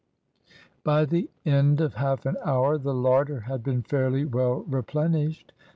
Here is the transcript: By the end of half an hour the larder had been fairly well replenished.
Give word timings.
By 0.83 1.05
the 1.05 1.29
end 1.45 1.79
of 1.79 1.93
half 1.93 2.25
an 2.25 2.35
hour 2.43 2.79
the 2.79 2.91
larder 2.95 3.41
had 3.41 3.63
been 3.63 3.83
fairly 3.83 4.25
well 4.25 4.61
replenished. 4.61 5.51